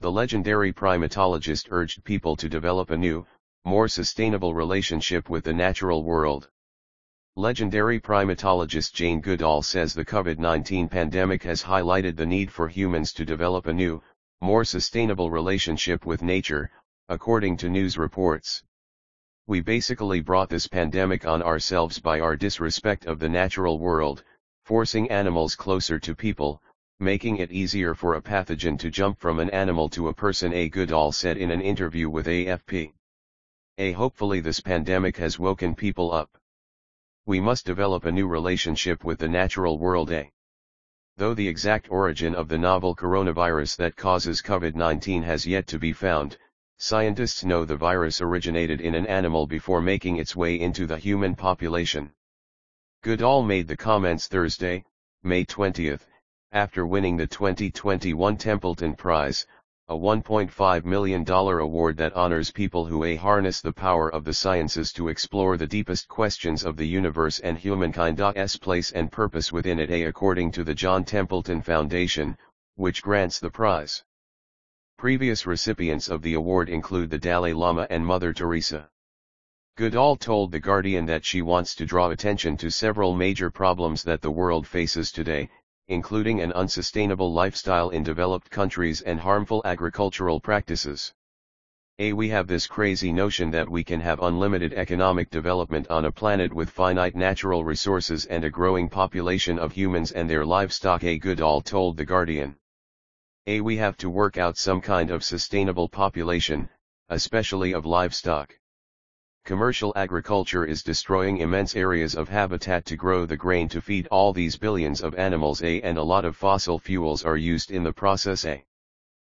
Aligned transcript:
the 0.00 0.10
legendary 0.10 0.72
primatologist 0.72 1.68
urged 1.70 2.02
people 2.04 2.34
to 2.34 2.48
develop 2.48 2.90
a 2.90 2.96
new, 2.96 3.26
more 3.66 3.86
sustainable 3.86 4.54
relationship 4.54 5.28
with 5.28 5.44
the 5.44 5.52
natural 5.52 6.02
world. 6.04 6.48
Legendary 7.36 8.00
primatologist 8.00 8.94
Jane 8.94 9.20
Goodall 9.20 9.60
says 9.60 9.92
the 9.92 10.04
COVID-19 10.04 10.90
pandemic 10.90 11.42
has 11.42 11.62
highlighted 11.62 12.16
the 12.16 12.24
need 12.24 12.50
for 12.50 12.66
humans 12.66 13.12
to 13.12 13.26
develop 13.26 13.66
a 13.66 13.74
new, 13.74 14.02
more 14.40 14.64
sustainable 14.64 15.30
relationship 15.30 16.06
with 16.06 16.22
nature, 16.22 16.70
according 17.10 17.58
to 17.58 17.68
news 17.68 17.98
reports. 17.98 18.62
We 19.46 19.60
basically 19.60 20.22
brought 20.22 20.48
this 20.48 20.66
pandemic 20.66 21.26
on 21.26 21.42
ourselves 21.42 21.98
by 21.98 22.20
our 22.20 22.36
disrespect 22.36 23.04
of 23.04 23.18
the 23.18 23.28
natural 23.28 23.78
world, 23.78 24.24
forcing 24.64 25.10
animals 25.10 25.54
closer 25.56 25.98
to 25.98 26.14
people, 26.14 26.62
making 27.00 27.38
it 27.38 27.50
easier 27.50 27.94
for 27.94 28.14
a 28.14 28.20
pathogen 28.22 28.78
to 28.78 28.90
jump 28.90 29.18
from 29.18 29.40
an 29.40 29.48
animal 29.50 29.88
to 29.88 30.08
a 30.08 30.14
person 30.14 30.52
a 30.52 30.68
Goodall 30.68 31.12
said 31.12 31.38
in 31.38 31.50
an 31.50 31.62
interview 31.62 32.10
with 32.10 32.26
AFP. 32.26 32.92
A 33.78 33.92
hopefully 33.92 34.40
this 34.40 34.60
pandemic 34.60 35.16
has 35.16 35.38
woken 35.38 35.74
people 35.74 36.12
up. 36.12 36.36
We 37.24 37.40
must 37.40 37.64
develop 37.64 38.04
a 38.04 38.12
new 38.12 38.28
relationship 38.28 39.02
with 39.02 39.18
the 39.18 39.28
natural 39.28 39.78
world 39.78 40.10
a. 40.10 40.30
Though 41.16 41.32
the 41.32 41.48
exact 41.48 41.90
origin 41.90 42.34
of 42.34 42.48
the 42.48 42.58
novel 42.58 42.94
coronavirus 42.94 43.76
that 43.76 43.96
causes 43.96 44.42
COVID-19 44.42 45.24
has 45.24 45.46
yet 45.46 45.66
to 45.68 45.78
be 45.78 45.94
found, 45.94 46.36
scientists 46.76 47.44
know 47.44 47.64
the 47.64 47.76
virus 47.76 48.20
originated 48.20 48.82
in 48.82 48.94
an 48.94 49.06
animal 49.06 49.46
before 49.46 49.80
making 49.80 50.18
its 50.18 50.36
way 50.36 50.60
into 50.60 50.86
the 50.86 50.98
human 50.98 51.34
population. 51.34 52.12
Goodall 53.02 53.42
made 53.42 53.68
the 53.68 53.76
comments 53.76 54.28
Thursday, 54.28 54.84
May 55.22 55.44
20, 55.44 55.96
after 56.52 56.84
winning 56.84 57.16
the 57.16 57.28
2021 57.28 58.36
Templeton 58.36 58.92
Prize, 58.92 59.46
a 59.86 59.94
$1.5 59.94 60.84
million 60.84 61.24
award 61.30 61.96
that 61.96 62.12
honors 62.14 62.50
people 62.50 62.84
who 62.84 63.04
a 63.04 63.14
harness 63.14 63.60
the 63.60 63.72
power 63.72 64.12
of 64.12 64.24
the 64.24 64.34
sciences 64.34 64.92
to 64.92 65.06
explore 65.06 65.56
the 65.56 65.66
deepest 65.68 66.08
questions 66.08 66.64
of 66.64 66.76
the 66.76 66.86
universe 66.86 67.38
and 67.38 67.56
humankind's 67.56 68.56
place 68.56 68.90
and 68.90 69.12
purpose 69.12 69.52
within 69.52 69.78
it 69.78 69.90
a 69.90 70.02
according 70.02 70.50
to 70.50 70.64
the 70.64 70.74
John 70.74 71.04
Templeton 71.04 71.62
Foundation, 71.62 72.36
which 72.74 73.00
grants 73.00 73.38
the 73.38 73.50
prize. 73.50 74.02
Previous 74.98 75.46
recipients 75.46 76.08
of 76.08 76.20
the 76.20 76.34
award 76.34 76.68
include 76.68 77.10
the 77.10 77.18
Dalai 77.18 77.52
Lama 77.52 77.86
and 77.90 78.04
Mother 78.04 78.32
Teresa. 78.32 78.90
Goodall 79.76 80.16
told 80.16 80.50
The 80.50 80.58
Guardian 80.58 81.06
that 81.06 81.24
she 81.24 81.42
wants 81.42 81.76
to 81.76 81.86
draw 81.86 82.10
attention 82.10 82.56
to 82.56 82.72
several 82.72 83.14
major 83.14 83.50
problems 83.52 84.02
that 84.02 84.20
the 84.20 84.32
world 84.32 84.66
faces 84.66 85.12
today, 85.12 85.48
including 85.90 86.40
an 86.40 86.52
unsustainable 86.52 87.32
lifestyle 87.32 87.90
in 87.90 88.04
developed 88.04 88.48
countries 88.48 89.00
and 89.00 89.18
harmful 89.18 89.60
agricultural 89.64 90.38
practices. 90.38 91.12
A. 91.98 92.12
We 92.12 92.28
have 92.28 92.46
this 92.46 92.68
crazy 92.68 93.12
notion 93.12 93.50
that 93.50 93.68
we 93.68 93.82
can 93.82 94.00
have 94.00 94.22
unlimited 94.22 94.72
economic 94.72 95.30
development 95.30 95.88
on 95.90 96.04
a 96.04 96.12
planet 96.12 96.54
with 96.54 96.70
finite 96.70 97.16
natural 97.16 97.64
resources 97.64 98.24
and 98.26 98.44
a 98.44 98.50
growing 98.50 98.88
population 98.88 99.58
of 99.58 99.72
humans 99.72 100.12
and 100.12 100.30
their 100.30 100.44
livestock 100.46 101.02
A. 101.02 101.18
Goodall 101.18 101.60
told 101.60 101.96
The 101.96 102.04
Guardian. 102.04 102.54
A. 103.48 103.60
We 103.60 103.76
have 103.78 103.96
to 103.96 104.08
work 104.08 104.38
out 104.38 104.56
some 104.56 104.80
kind 104.80 105.10
of 105.10 105.24
sustainable 105.24 105.88
population, 105.88 106.68
especially 107.08 107.74
of 107.74 107.84
livestock. 107.84 108.59
Commercial 109.50 109.92
agriculture 109.96 110.64
is 110.64 110.84
destroying 110.84 111.38
immense 111.38 111.74
areas 111.74 112.14
of 112.14 112.28
habitat 112.28 112.84
to 112.84 112.94
grow 112.96 113.26
the 113.26 113.36
grain 113.36 113.68
to 113.70 113.80
feed 113.80 114.06
all 114.08 114.32
these 114.32 114.56
billions 114.56 115.00
of 115.00 115.14
animals 115.16 115.60
A 115.64 115.80
and 115.80 115.98
a 115.98 116.04
lot 116.04 116.24
of 116.24 116.36
fossil 116.36 116.78
fuels 116.78 117.24
are 117.24 117.36
used 117.36 117.72
in 117.72 117.82
the 117.82 117.92
process 117.92 118.44
A. 118.44 118.64